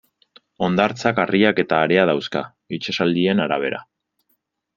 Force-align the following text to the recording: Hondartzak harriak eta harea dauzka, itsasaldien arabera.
Hondartzak 0.67 1.21
harriak 1.23 1.61
eta 1.63 1.81
harea 1.81 2.07
dauzka, 2.11 2.41
itsasaldien 2.79 3.45
arabera. 3.47 3.85